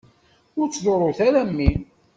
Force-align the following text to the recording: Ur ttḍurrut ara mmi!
Ur 0.59 0.67
ttḍurrut 0.67 1.19
ara 1.27 1.41
mmi! 1.49 1.71